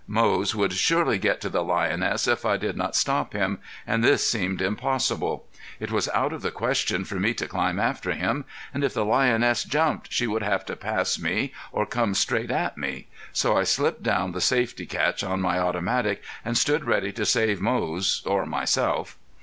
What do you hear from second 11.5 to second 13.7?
or come straight at me. So I